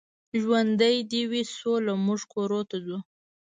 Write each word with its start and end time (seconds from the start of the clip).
ژوندۍ 0.41 0.97
دې 1.11 1.21
وي 1.31 1.43
سوله، 1.57 1.93
موږ 2.05 2.21
کورونو 2.33 2.67
ته 2.69 2.77
ځو. 2.85 2.97